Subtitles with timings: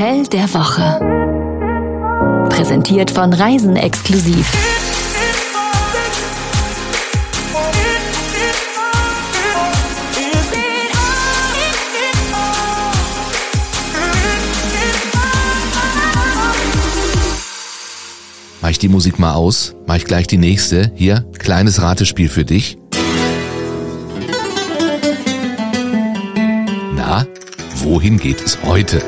[0.00, 0.98] Hotel der Woche.
[2.48, 4.50] Präsentiert von Reisen exklusiv.
[18.62, 20.90] Mach ich die Musik mal aus, mach ich gleich die nächste.
[20.94, 22.78] Hier, kleines Ratespiel für dich.
[26.96, 27.26] Na,
[27.82, 29.02] wohin geht es heute?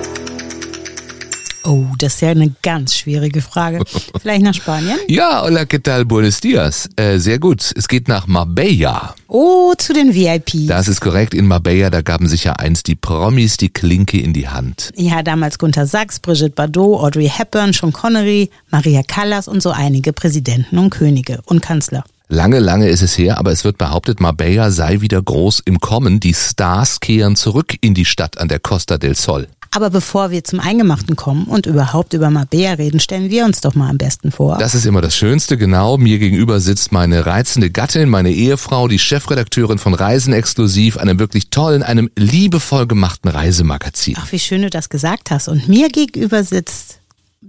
[1.64, 3.82] Oh, das ist ja eine ganz schwierige Frage.
[4.20, 4.98] Vielleicht nach Spanien?
[5.08, 6.04] Ja, hola, ¿qué tal?
[6.04, 6.88] Buenos dias.
[6.96, 7.72] Äh, sehr gut.
[7.76, 9.14] Es geht nach Marbella.
[9.28, 10.66] Oh, zu den VIPs.
[10.66, 11.34] Das ist korrekt.
[11.34, 14.92] In Marbella, da gaben sich ja einst die Promis die Klinke in die Hand.
[14.96, 20.12] Ja, damals Gunter Sachs, Brigitte Bardot, Audrey Hepburn, Sean Connery, Maria Callas und so einige
[20.12, 22.04] Präsidenten und Könige und Kanzler.
[22.28, 26.18] Lange, lange ist es her, aber es wird behauptet, Marbella sei wieder groß im Kommen.
[26.18, 29.48] Die Stars kehren zurück in die Stadt an der Costa del Sol.
[29.74, 33.74] Aber bevor wir zum Eingemachten kommen und überhaupt über Marbella reden, stellen wir uns doch
[33.74, 34.58] mal am besten vor.
[34.58, 35.96] Das ist immer das Schönste, genau.
[35.96, 41.48] Mir gegenüber sitzt meine reizende Gattin, meine Ehefrau, die Chefredakteurin von Reisen Exklusiv, einem wirklich
[41.48, 44.16] tollen, einem liebevoll gemachten Reisemagazin.
[44.18, 45.48] Ach, wie schön du das gesagt hast.
[45.48, 46.98] Und mir gegenüber sitzt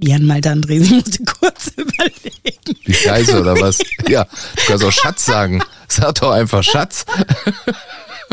[0.02, 2.80] Jan Malte Andresen, ich musste kurz überlegen.
[2.88, 3.80] Die Scheiße oder was?
[4.08, 5.62] Ja, du kannst auch Schatz sagen.
[5.90, 7.06] Sag doch einfach Schatz.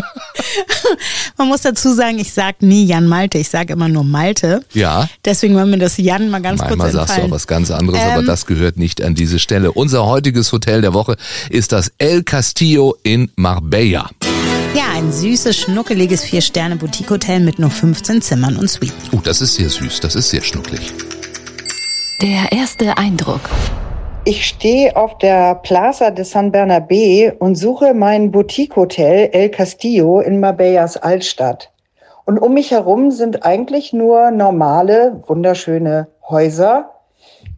[1.37, 4.65] Man muss dazu sagen, ich sag nie Jan Malte, ich sage immer nur Malte.
[4.73, 5.09] Ja.
[5.25, 8.01] Deswegen war mir das Jan mal ganz Manchmal kurz sagst du auch was ganz anderes,
[8.01, 8.11] Ähm.
[8.11, 9.73] aber das gehört nicht an diese Stelle.
[9.73, 11.17] Unser heutiges Hotel der Woche
[11.49, 14.11] ist das El Castillo in Marbella.
[14.75, 18.95] Ja, ein süßes, schnuckeliges Vier-Sterne-Boutique-Hotel mit nur 15 Zimmern und Suiten.
[19.13, 20.93] Oh, das ist sehr süß, das ist sehr schnucklig.
[22.23, 23.41] Der erste Eindruck.
[24.27, 30.41] Ich stehe auf der Plaza de San Bernabé und suche mein Boutique-Hotel El Castillo in
[30.41, 31.73] Marbellas Altstadt.
[32.27, 36.91] Und um mich herum sind eigentlich nur normale, wunderschöne Häuser.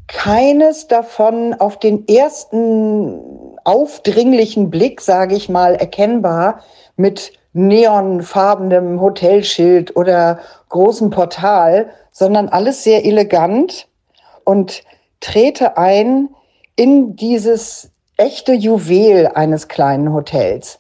[0.07, 6.61] Keines davon auf den ersten aufdringlichen Blick, sage ich mal, erkennbar
[6.95, 10.39] mit neonfarbenem Hotelschild oder
[10.69, 13.89] großem Portal, sondern alles sehr elegant
[14.45, 14.85] und
[15.19, 16.29] trete ein
[16.77, 20.79] in dieses echte Juwel eines kleinen Hotels.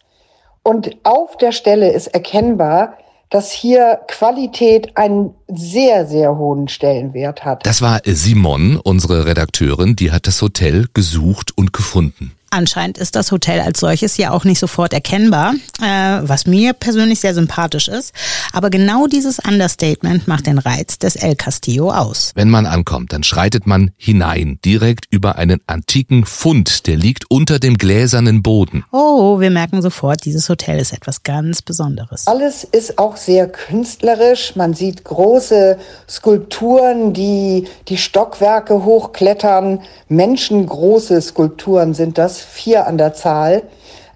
[0.62, 2.98] Und auf der Stelle ist erkennbar,
[3.30, 7.64] dass hier Qualität einen sehr, sehr hohen Stellenwert hat.
[7.64, 12.32] Das war Simon, unsere Redakteurin, die hat das Hotel gesucht und gefunden.
[12.54, 17.18] Anscheinend ist das Hotel als solches ja auch nicht sofort erkennbar, äh, was mir persönlich
[17.18, 18.12] sehr sympathisch ist.
[18.52, 22.32] Aber genau dieses Understatement macht den Reiz des El Castillo aus.
[22.34, 27.58] Wenn man ankommt, dann schreitet man hinein, direkt über einen antiken Fund, der liegt unter
[27.58, 28.84] dem gläsernen Boden.
[28.92, 32.26] Oh, wir merken sofort, dieses Hotel ist etwas ganz Besonderes.
[32.26, 34.56] Alles ist auch sehr künstlerisch.
[34.56, 39.80] Man sieht große Skulpturen, die die Stockwerke hochklettern.
[40.08, 43.62] Menschengroße Skulpturen sind das, vier an der Zahl.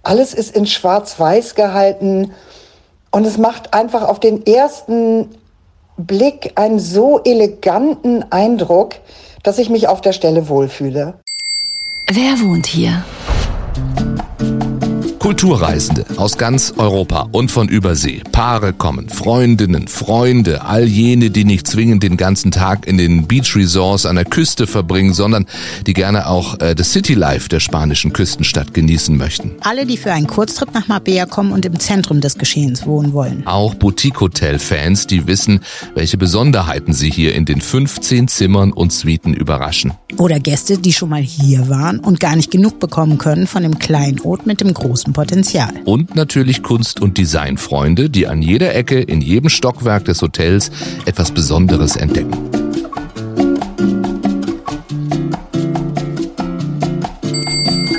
[0.03, 2.33] Alles ist in Schwarz-Weiß gehalten
[3.11, 5.35] und es macht einfach auf den ersten
[5.97, 8.97] Blick einen so eleganten Eindruck,
[9.43, 11.15] dass ich mich auf der Stelle wohlfühle.
[12.09, 13.05] Wer wohnt hier?
[15.19, 18.23] Kulturreisende aus ganz Europa und von Übersee.
[18.33, 23.57] Paare kommen, Freundinnen, Freunde, all jene, die nicht zwingend den ganzen Tag in den Beach
[23.57, 25.47] Resorts an der Küste verbringen, sondern
[25.87, 29.53] die gerne auch äh, das City Life der spanischen Küstenstadt genießen möchten.
[29.63, 33.47] Alle, die für einen Kurztrip nach Marbella kommen und im Zentrum des Geschehens wohnen wollen.
[33.47, 35.61] Auch Boutique-Hotel-Fans, die wissen,
[35.95, 39.93] welche Besonderheiten sie hier in den 15 Zimmern und Suiten überraschen.
[40.19, 43.79] Oder Gäste, die schon mal hier waren und gar nicht genug bekommen können von dem
[43.79, 45.73] Kleinod mit dem großen Potenzial.
[45.87, 50.71] Und natürlich Kunst- und Designfreunde, die an jeder Ecke, in jedem Stockwerk des Hotels
[51.07, 52.37] etwas Besonderes entdecken.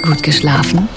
[0.03, 0.87] Gut geschlafen?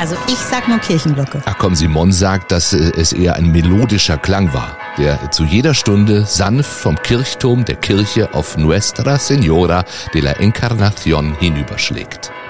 [0.00, 1.40] Also ich sag nur Kirchenglocke.
[1.44, 5.74] Ach komm, Simon sagt, dass äh, es eher ein melodischer Klang war, der zu jeder
[5.74, 12.32] Stunde sanft vom Kirchturm der Kirche auf Nuestra Señora de la Encarnación hinüberschlägt.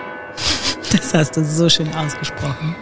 [0.90, 2.74] Das hast du so schön ausgesprochen.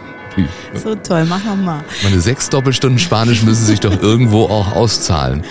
[0.73, 1.83] So toll, mach noch mal.
[2.03, 5.43] Meine sechs Doppelstunden Spanisch müssen sich doch irgendwo auch auszahlen.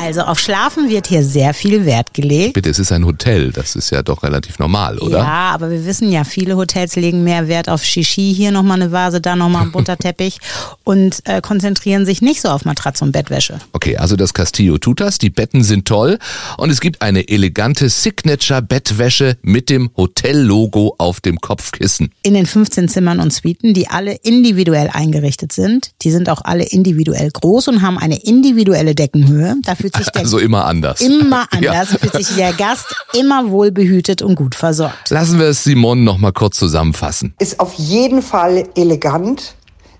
[0.00, 2.54] Also auf Schlafen wird hier sehr viel Wert gelegt.
[2.54, 5.18] Bitte, es ist ein Hotel, das ist ja doch relativ normal, oder?
[5.18, 8.90] Ja, aber wir wissen ja, viele Hotels legen mehr Wert auf Shishi, hier nochmal eine
[8.90, 10.38] Vase, da nochmal ein bunter Teppich
[10.84, 13.58] und äh, konzentrieren sich nicht so auf Matratze und Bettwäsche.
[13.72, 16.18] Okay, also das Castillo tut das, die Betten sind toll
[16.56, 22.10] und es gibt eine elegante Signature-Bettwäsche mit dem Hotellogo auf dem Kopfkissen.
[22.22, 25.90] In den 15 Zimmern und Suiten, die alle individuell eingerichtet sind.
[26.02, 29.56] Die sind auch alle individuell groß und haben eine individuelle Deckenhöhe.
[29.62, 31.00] Da fühlt sich der Also immer anders.
[31.02, 31.98] immer anders, Ja.
[31.98, 35.10] fühlt sich der Gast immer wohl behütet und gut versorgt.
[35.10, 37.34] Lassen wir es Simon noch mal kurz zusammenfassen.
[37.38, 39.54] ist auf jeden Fall elegant,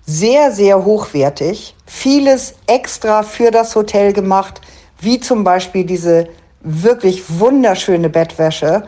[0.07, 4.61] sehr, sehr hochwertig, vieles extra für das Hotel gemacht,
[5.01, 6.29] wie zum Beispiel diese
[6.63, 8.85] wirklich wunderschöne Bettwäsche.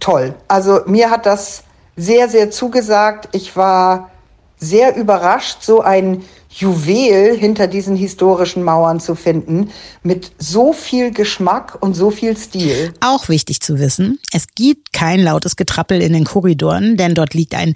[0.00, 0.34] Toll.
[0.48, 1.62] Also mir hat das
[1.96, 3.28] sehr, sehr zugesagt.
[3.32, 4.10] Ich war
[4.58, 9.70] sehr überrascht, so ein Juwel hinter diesen historischen Mauern zu finden,
[10.02, 12.92] mit so viel Geschmack und so viel Stil.
[13.00, 17.54] Auch wichtig zu wissen, es gibt kein lautes Getrappel in den Korridoren, denn dort liegt
[17.54, 17.74] ein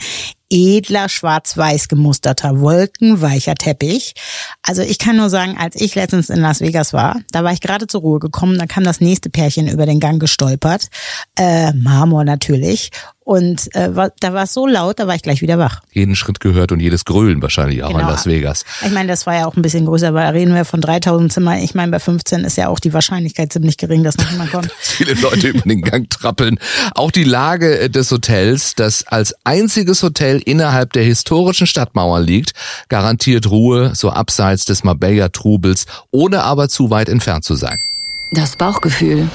[0.51, 4.15] edler schwarz-weiß gemusterter wolkenweicher Teppich.
[4.63, 7.61] Also ich kann nur sagen, als ich letztens in Las Vegas war, da war ich
[7.61, 10.89] gerade zur Ruhe gekommen, da kam das nächste Pärchen über den Gang gestolpert,
[11.37, 12.91] äh, Marmor natürlich.
[13.25, 13.89] Und äh,
[14.21, 15.81] da war es so laut, da war ich gleich wieder wach.
[15.93, 18.11] Jeden Schritt gehört und jedes Grölen wahrscheinlich auch in Genau.
[18.11, 18.67] Las Vegas.
[18.85, 21.33] Ich meine, das war ja auch ein bisschen größer, weil da reden wir von 3000
[21.33, 21.59] Zimmern.
[21.61, 24.71] Ich meine, bei 15 ist ja auch die Wahrscheinlichkeit ziemlich gering, dass noch jemand kommt.
[24.79, 26.59] Viele Leute über den Gang trappeln.
[26.95, 32.53] Auch die Lage äh, des Hotels, das als einziges Hotel innerhalb der historischen Stadtmauern liegt,
[32.89, 37.81] garantiert Ruhe, so abseits des Marbella-Trubels, ohne aber zu weit entfernt zu sein.
[38.33, 39.29] Das Bauchgefühl.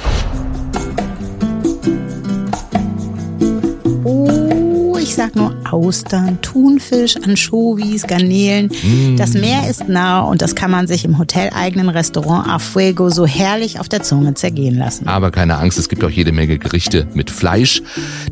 [5.80, 8.70] Austern, Thunfisch, Anchovies, Garnelen.
[9.18, 13.26] Das Meer ist nah und das kann man sich im hoteleigenen Restaurant A Fuego so
[13.26, 15.08] herrlich auf der Zunge zergehen lassen.
[15.08, 17.82] Aber keine Angst, es gibt auch jede Menge Gerichte mit Fleisch.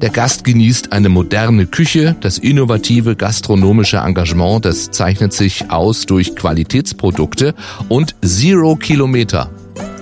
[0.02, 2.18] Der Gast genießt eine moderne Küche.
[2.20, 7.56] Das innovative gastronomische Engagement, das zeichnet sich aus durch Qualitätsprodukte
[7.88, 9.50] und Zero Kilometer.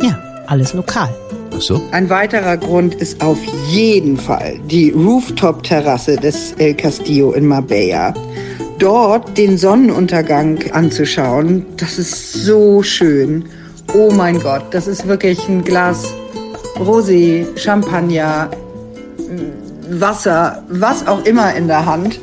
[0.01, 0.17] Ja,
[0.47, 1.13] alles lokal.
[1.59, 1.81] So?
[1.91, 3.37] Ein weiterer Grund ist auf
[3.69, 8.13] jeden Fall die Rooftop-Terrasse des El Castillo in Marbella.
[8.79, 13.45] Dort den Sonnenuntergang anzuschauen, das ist so schön.
[13.93, 16.13] Oh mein Gott, das ist wirklich ein Glas
[16.77, 18.49] Rosé, Champagner,
[19.89, 22.19] Wasser, was auch immer in der Hand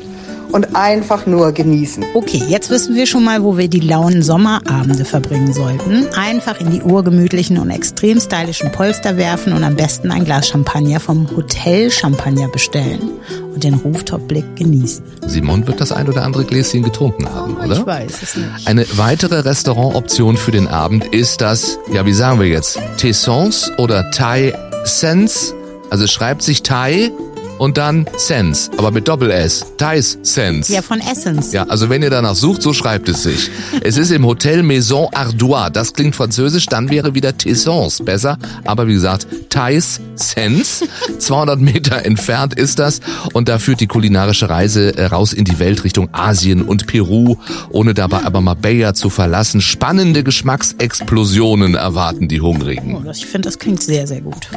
[0.53, 2.05] und einfach nur genießen.
[2.13, 6.07] Okay, jetzt wissen wir schon mal, wo wir die lauen Sommerabende verbringen sollten.
[6.15, 10.99] Einfach in die urgemütlichen und extrem stylischen Polster werfen und am besten ein Glas Champagner
[10.99, 13.09] vom Hotel Champagner bestellen
[13.53, 15.03] und den Rooftop-Blick genießen.
[15.25, 17.79] Simon wird das ein oder andere Gläschen getrunken haben, oder?
[17.79, 18.67] Ich weiß es nicht.
[18.67, 24.11] Eine weitere Restaurantoption für den Abend ist das, ja, wie sagen wir jetzt, Tessence oder
[24.11, 24.53] Thai
[24.83, 25.55] Sense.
[25.89, 27.11] Also es schreibt sich Thai
[27.57, 29.65] und dann Sense, aber mit Doppel-S.
[29.77, 30.73] Thais Sense.
[30.73, 31.51] Ja, von Essence.
[31.53, 33.49] Ja, also wenn ihr danach sucht, so schreibt es sich.
[33.81, 35.69] Es ist im Hotel Maison Ardois.
[35.69, 38.37] Das klingt französisch, dann wäre wieder Tessence besser.
[38.65, 40.87] Aber wie gesagt, Thais Sense.
[41.19, 42.99] 200 Meter entfernt ist das.
[43.33, 47.37] Und da führt die kulinarische Reise äh, raus in die Welt Richtung Asien und Peru,
[47.69, 49.61] ohne dabei aber Marbella zu verlassen.
[49.61, 52.95] Spannende Geschmacksexplosionen erwarten die Hungrigen.
[52.95, 54.49] Oh, ich finde, das klingt sehr, sehr gut.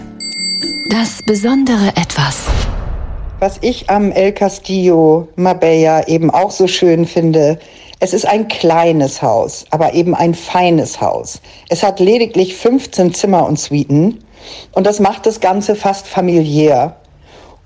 [0.90, 2.44] Das besondere Etwas.
[3.38, 7.58] Was ich am El Castillo Marbella eben auch so schön finde,
[8.00, 11.42] es ist ein kleines Haus, aber eben ein feines Haus.
[11.68, 14.24] Es hat lediglich 15 Zimmer und Suiten
[14.72, 16.96] und das macht das Ganze fast familiär.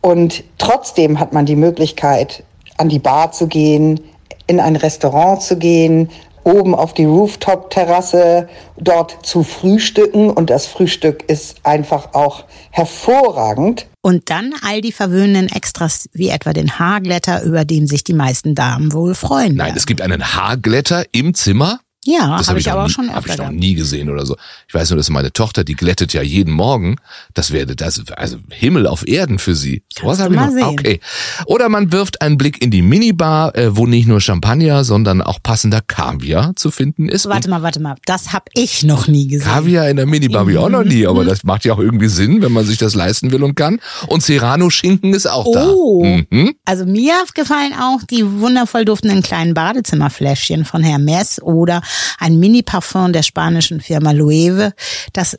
[0.00, 2.43] Und trotzdem hat man die Möglichkeit,
[2.78, 4.00] an die Bar zu gehen,
[4.49, 6.11] in ein Restaurant zu gehen,
[6.44, 8.48] oben auf die Rooftop-Terrasse,
[8.79, 10.31] dort zu frühstücken.
[10.31, 13.86] Und das Frühstück ist einfach auch hervorragend.
[14.03, 18.55] Und dann all die verwöhnenden Extras, wie etwa den Haarglätter, über den sich die meisten
[18.55, 19.55] Damen wohl freuen.
[19.55, 19.76] Nein, werden.
[19.76, 21.81] es gibt einen Haarglätter im Zimmer.
[22.04, 23.50] Ja, Das habe habe ich, ich, aber noch auch nie, schon hab öfter ich noch
[23.50, 24.36] nie gesehen oder so.
[24.69, 26.96] Ich weiß nur, dass meine Tochter, die glättet ja jeden Morgen.
[27.34, 29.82] Das wäre das, also Himmel auf Erden für sie.
[29.94, 30.50] Kannst hab du ich noch.
[30.50, 30.64] sehen.
[30.64, 31.00] Okay.
[31.46, 35.42] Oder man wirft einen Blick in die Minibar, äh, wo nicht nur Champagner, sondern auch
[35.42, 37.28] passender Kaviar zu finden ist.
[37.28, 37.96] Warte mal, warte mal.
[38.06, 39.46] Das habe ich noch nie gesehen.
[39.50, 42.08] Kaviar in der Minibar habe ich auch noch nie, aber das macht ja auch irgendwie
[42.08, 43.78] Sinn, wenn man sich das leisten will und kann.
[44.06, 46.02] Und Serrano-Schinken ist auch Oh.
[46.02, 46.36] da.
[46.36, 46.54] Mhm.
[46.64, 51.82] Also mir gefallen auch die wundervoll duftenden kleinen Badezimmerfläschchen von Hermes oder
[52.19, 54.73] ein Mini-Parfum der spanischen Firma Loewe,
[55.13, 55.39] das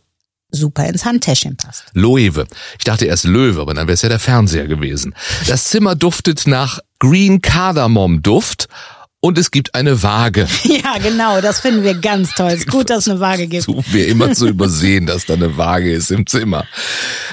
[0.51, 1.85] super ins Handtäschchen passt.
[1.93, 2.45] Loewe.
[2.77, 5.15] Ich dachte erst Löwe, aber dann wäre es ja der Fernseher gewesen.
[5.47, 8.67] Das Zimmer duftet nach Green Cardamom Duft
[9.21, 10.47] und es gibt eine Waage.
[10.83, 12.51] Ja, genau, das finden wir ganz toll.
[12.51, 13.63] Ist gut, dass es eine Waage gibt.
[13.63, 16.65] Suchen wir immer zu übersehen, dass da eine Waage ist im Zimmer.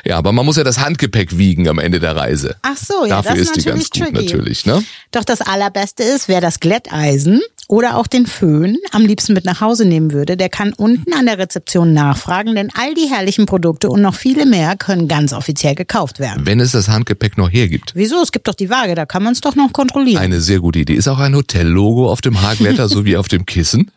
[0.04, 2.56] Ja, aber man muss ja das Handgepäck wiegen am Ende der Reise.
[2.62, 4.12] Ach so, ja, Dafür das ist ist die ganz gut tricky.
[4.12, 4.84] natürlich, ne?
[5.10, 9.60] Doch das allerbeste ist, wer das Glätteisen oder auch den Föhn am liebsten mit nach
[9.60, 13.90] Hause nehmen würde, der kann unten an der Rezeption nachfragen, denn all die herrlichen Produkte
[13.90, 16.46] und noch viele mehr können ganz offiziell gekauft werden.
[16.46, 17.92] Wenn es das Handgepäck noch hergibt.
[17.94, 18.20] Wieso?
[18.22, 20.22] Es gibt doch die Waage, da kann man es doch noch kontrollieren.
[20.22, 20.94] Eine sehr gute Idee.
[20.94, 23.90] Ist auch ein Hotellogo auf dem Haarblätter sowie auf dem Kissen?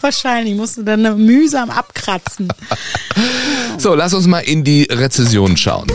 [0.00, 2.48] Wahrscheinlich musst du dann mühsam abkratzen.
[3.78, 5.88] So, lass uns mal in die Rezession schauen.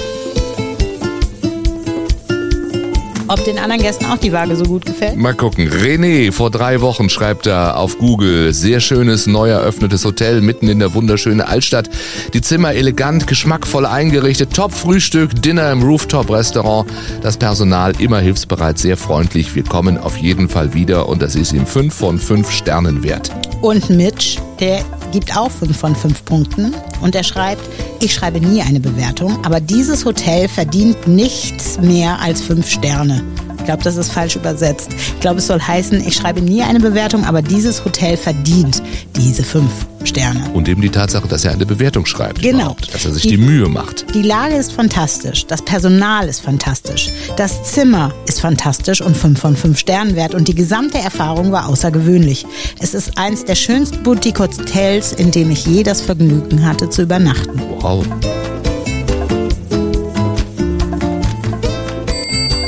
[3.29, 5.17] Ob den anderen Gästen auch die Waage so gut gefällt?
[5.17, 5.69] Mal gucken.
[5.69, 10.79] René, vor drei Wochen schreibt er auf Google, sehr schönes, neu eröffnetes Hotel mitten in
[10.79, 11.89] der wunderschönen Altstadt.
[12.33, 16.89] Die Zimmer elegant, geschmackvoll eingerichtet, Top-Frühstück, Dinner im Rooftop-Restaurant.
[17.21, 19.55] Das Personal immer hilfsbereit, sehr freundlich.
[19.55, 23.31] Wir kommen auf jeden Fall wieder und das ist ihm fünf von fünf Sternen wert.
[23.61, 27.61] Und Mitch, der gibt auch fünf von fünf Punkten und er schreibt,
[28.01, 33.23] ich schreibe nie eine Bewertung, aber dieses Hotel verdient nichts mehr als fünf Sterne.
[33.67, 34.91] Ich glaube, das ist falsch übersetzt.
[34.93, 38.81] Ich glaube, es soll heißen, ich schreibe nie eine Bewertung, aber dieses Hotel verdient
[39.17, 39.69] diese fünf
[40.05, 40.39] Sterne.
[40.53, 42.41] Und eben die Tatsache, dass er eine Bewertung schreibt.
[42.41, 42.59] Genau.
[42.59, 44.05] überhaupt, Dass er sich die, die Mühe macht.
[44.15, 49.57] Die Lage ist fantastisch, das Personal ist fantastisch, das Zimmer ist fantastisch und fünf von
[49.57, 52.45] fünf Sternen wert und die gesamte Erfahrung war außergewöhnlich.
[52.79, 57.61] Es ist eins der schönsten Boutique-Hotels, in dem ich je das Vergnügen hatte zu übernachten.
[57.81, 58.05] Wow.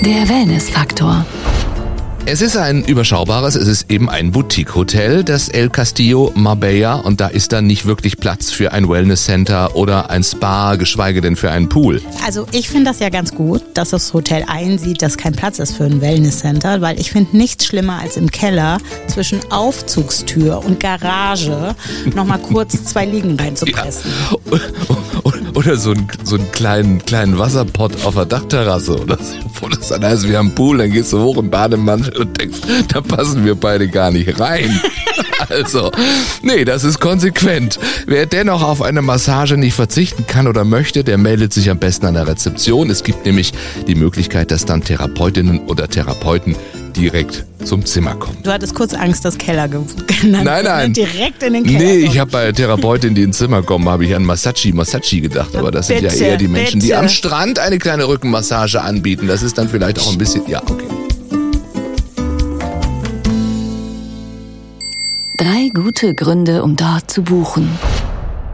[0.05, 1.25] Der Wellness-Faktor.
[2.25, 7.27] Es ist ein überschaubares, es ist eben ein Boutique-Hotel, das El Castillo Marbella und da
[7.27, 11.67] ist dann nicht wirklich Platz für ein Wellness-Center oder ein Spa, geschweige denn für einen
[11.67, 12.01] Pool.
[12.25, 15.75] Also ich finde das ja ganz gut, dass das Hotel einsieht, dass kein Platz ist
[15.75, 18.77] für ein Wellness-Center, weil ich finde nichts schlimmer als im Keller
[19.07, 21.75] zwischen Aufzugstür und Garage
[22.15, 24.11] nochmal kurz zwei Liegen reinzupressen.
[24.29, 24.37] Ja.
[25.59, 29.35] Oder so einen, so einen kleinen, kleinen Wasserpott auf der Dachterrasse oder so.
[29.59, 32.39] Wo das dann heißt, wir haben einen Pool, dann gehst du hoch im Bademantel und
[32.39, 34.79] denkst, da passen wir beide gar nicht rein.
[35.47, 35.89] Also,
[36.43, 37.79] nee, das ist konsequent.
[38.05, 42.05] Wer dennoch auf eine Massage nicht verzichten kann oder möchte, der meldet sich am besten
[42.05, 42.89] an der Rezeption.
[42.89, 43.53] Es gibt nämlich
[43.87, 46.55] die Möglichkeit, dass dann Therapeutinnen oder Therapeuten
[46.95, 48.37] direkt zum Zimmer kommen.
[48.43, 50.93] Du hattest kurz Angst, das Keller genannt Nein, nein.
[50.93, 51.79] Direkt in den Keller.
[51.79, 55.21] Nee, ich habe bei der Therapeutin, die ins Zimmer kommen, habe ich an Masachi, Masachi
[55.21, 55.55] gedacht.
[55.55, 56.99] Aber das sind Bitte, ja eher die Menschen, die bitte.
[56.99, 59.27] am Strand eine kleine Rückenmassage anbieten.
[59.27, 60.85] Das ist dann vielleicht auch ein bisschen, ja, okay.
[65.37, 67.69] Drei gute Gründe, um dort zu buchen.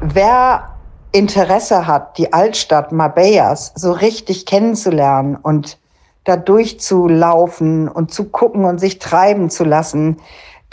[0.02, 0.76] Wer
[1.12, 5.78] Interesse hat, die Altstadt Marbellas so richtig kennenzulernen und
[6.26, 10.18] da durchzulaufen und zu gucken und sich treiben zu lassen,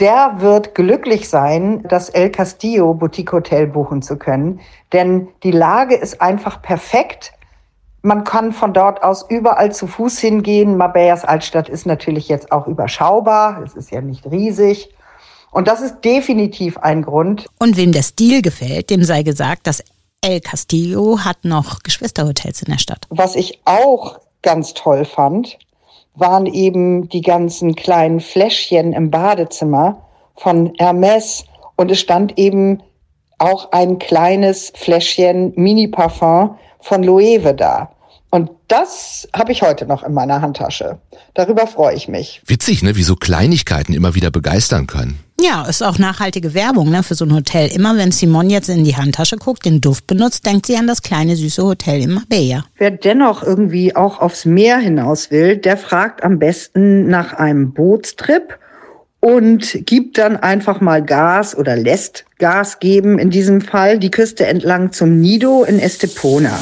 [0.00, 4.60] der wird glücklich sein, das El Castillo Boutique Hotel buchen zu können.
[4.92, 7.32] Denn die Lage ist einfach perfekt.
[8.00, 10.76] Man kann von dort aus überall zu Fuß hingehen.
[10.76, 13.62] Marbellas Altstadt ist natürlich jetzt auch überschaubar.
[13.64, 14.92] Es ist ja nicht riesig.
[15.52, 17.46] Und das ist definitiv ein Grund.
[17.60, 19.84] Und wem der Stil gefällt, dem sei gesagt, das
[20.22, 23.06] El Castillo hat noch Geschwisterhotels in der Stadt.
[23.10, 25.58] Was ich auch ganz toll fand,
[26.14, 30.02] waren eben die ganzen kleinen Fläschchen im Badezimmer
[30.36, 31.44] von Hermes.
[31.76, 32.82] Und es stand eben
[33.38, 37.90] auch ein kleines Fläschchen Mini-Parfum von Loewe da.
[38.34, 40.98] Und das habe ich heute noch in meiner Handtasche.
[41.34, 42.40] Darüber freue ich mich.
[42.46, 45.18] Witzig, ne, wie so Kleinigkeiten immer wieder begeistern können.
[45.38, 47.70] Ja, ist auch nachhaltige Werbung ne, für so ein Hotel.
[47.70, 51.02] Immer wenn Simon jetzt in die Handtasche guckt, den Duft benutzt, denkt sie an das
[51.02, 52.64] kleine süße Hotel in Marbella.
[52.78, 58.58] Wer dennoch irgendwie auch aufs Meer hinaus will, der fragt am besten nach einem Bootstrip
[59.20, 64.46] und gibt dann einfach mal Gas oder lässt Gas geben, in diesem Fall die Küste
[64.46, 66.58] entlang zum Nido in Estepona.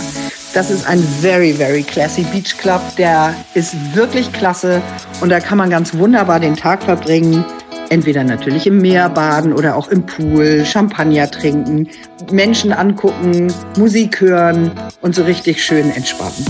[0.53, 2.81] Das ist ein very, very classy Beach Club.
[2.97, 4.83] Der ist wirklich klasse
[5.21, 7.45] und da kann man ganz wunderbar den Tag verbringen.
[7.89, 11.89] Entweder natürlich im Meer baden oder auch im Pool, Champagner trinken,
[12.33, 16.45] Menschen angucken, Musik hören und so richtig schön entspannen.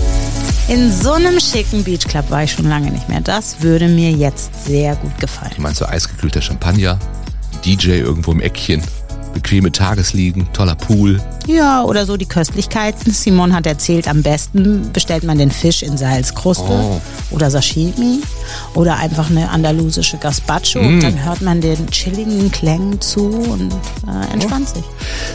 [0.69, 3.21] In so einem schicken Beachclub war ich schon lange nicht mehr.
[3.21, 5.53] Das würde mir jetzt sehr gut gefallen.
[5.57, 6.99] Du meinst so eisgekühlter Champagner,
[7.65, 8.83] DJ irgendwo im Eckchen,
[9.33, 11.21] bequeme Tagesliegen, toller Pool.
[11.47, 13.13] Ja, oder so die Köstlichkeiten.
[13.13, 17.01] Simon hat erzählt, am besten bestellt man den Fisch in Salzkruste Oh.
[17.31, 18.21] oder Sashimi
[18.75, 23.73] oder einfach eine andalusische Gazpacho und dann hört man den chilligen Klängen zu und
[24.07, 24.85] äh, entspannt sich.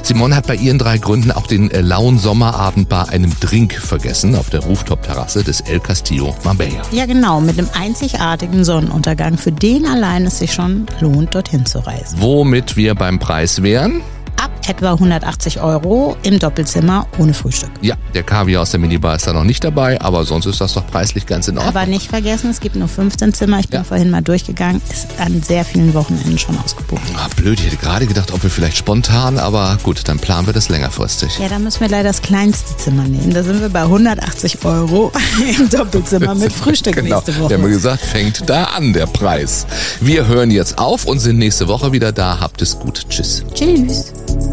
[0.04, 4.36] Simone hat bei ihren drei Gründen auch den äh, lauen Sommerabend bei einem Drink vergessen
[4.36, 6.82] auf der Rooftop-Terrasse des El Castillo Marbella.
[6.92, 9.38] Ja, genau, mit einem einzigartigen Sonnenuntergang.
[9.38, 12.20] Für den allein es sich schon lohnt, dorthin zu reisen.
[12.20, 14.02] Womit wir beim Preis wären?
[14.42, 17.70] Ab etwa 180 Euro im Doppelzimmer ohne Frühstück.
[17.82, 20.74] Ja, der Kaviar aus der Minibar ist da noch nicht dabei, aber sonst ist das
[20.74, 21.76] doch preislich ganz in Ordnung.
[21.76, 23.60] Aber nicht vergessen, es gibt nur 15 Zimmer.
[23.60, 23.84] Ich bin Ja.
[23.84, 24.82] vorhin mal durchgegangen.
[24.92, 27.02] Ist an sehr vielen Wochenenden schon ausgebucht.
[27.16, 30.54] Ah, blöd, ich hätte gerade gedacht, ob wir vielleicht spontan, aber gut, dann planen wir
[30.54, 31.38] das längerfristig.
[31.40, 33.34] Ja, dann müssen wir leider das kleinste Zimmer nehmen.
[33.34, 35.12] Da sind wir bei 180 Euro
[35.60, 37.54] im Doppelzimmer mit Frühstück Genau, nächste wir Woche.
[37.56, 39.66] haben ja gesagt, fängt da an der Preis.
[40.02, 42.40] Wir hören jetzt auf und sind nächste Woche wieder da.
[42.40, 43.02] Habt es gut.
[43.10, 43.44] Tschüss.
[43.54, 44.14] Tschüss.